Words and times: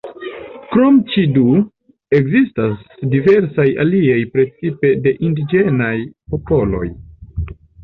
Krom 0.69 0.95
ĉi 1.11 1.25
du, 1.35 1.43
ekzistas 2.19 2.87
diversaj 3.13 3.67
aliaj 3.85 4.17
precipe 4.33 4.93
de 5.07 5.15
indiĝenaj 5.31 5.93
popoloj. 6.35 6.85